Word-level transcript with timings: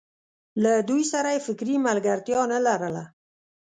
له 0.63 0.71
دوی 0.89 1.03
سره 1.11 1.29
یې 1.35 1.43
فکري 1.47 1.75
ملګرتیا 1.87 2.41
نه 2.53 2.59
لرله. 2.65 3.03